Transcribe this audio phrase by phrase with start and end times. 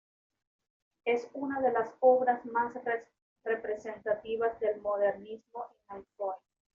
[1.05, 2.73] Es una de las obras más
[3.43, 6.35] representativas del modernismo en Alcoy.